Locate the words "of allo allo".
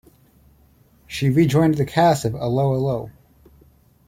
2.25-3.11